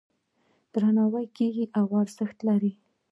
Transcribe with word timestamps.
درناوی 0.73 1.25
یې 1.27 1.33
کیږي 1.37 1.65
او 1.77 1.85
ارزښت 2.03 2.37
لري. 2.47 2.71